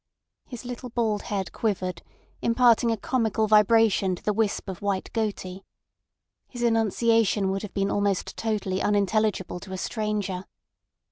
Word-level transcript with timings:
His 0.47 0.65
little 0.65 0.89
bald 0.89 1.21
head 1.29 1.51
quivered, 1.51 2.01
imparting 2.41 2.89
a 2.91 2.97
comical 2.97 3.45
vibration 3.45 4.15
to 4.15 4.23
the 4.23 4.33
wisp 4.33 4.67
of 4.67 4.81
white 4.81 5.13
goatee. 5.13 5.63
His 6.47 6.63
enunciation 6.63 7.51
would 7.51 7.61
have 7.61 7.75
been 7.75 7.91
almost 7.91 8.35
totally 8.35 8.81
unintelligible 8.81 9.59
to 9.59 9.73
a 9.73 9.77
stranger. 9.77 10.45